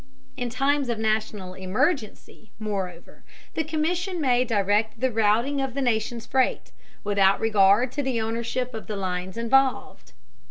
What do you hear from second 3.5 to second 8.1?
the Commission may direct the routing of the nation's freight, without regard to